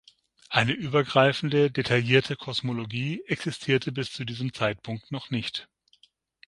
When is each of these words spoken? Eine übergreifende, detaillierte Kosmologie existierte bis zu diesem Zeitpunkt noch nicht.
Eine 0.49 0.71
übergreifende, 0.73 1.69
detaillierte 1.69 2.35
Kosmologie 2.35 3.21
existierte 3.27 3.91
bis 3.91 4.11
zu 4.11 4.25
diesem 4.25 4.51
Zeitpunkt 4.51 5.11
noch 5.11 5.29
nicht. 5.29 5.69